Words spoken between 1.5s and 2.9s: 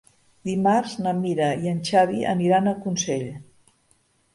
i en Xavi aniran a